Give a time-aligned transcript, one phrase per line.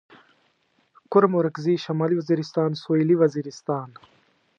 [1.11, 3.89] کرم اورکزي شمالي وزيرستان سوېلي وزيرستان